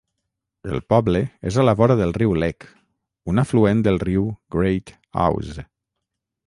[0.75, 1.21] El poble
[1.51, 2.67] és a la vora del riu Leck,
[3.33, 4.95] un afluent del riu Great
[5.29, 5.71] Ouse.